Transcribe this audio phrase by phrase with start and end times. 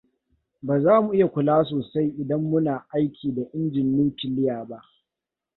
[0.67, 4.79] Baza mu iya kula sosai idan muna aiki da injin nukuliya ba.